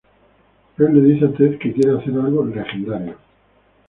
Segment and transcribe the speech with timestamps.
[0.79, 3.17] Él le dice a Ted que quiere hacer algo "legendario".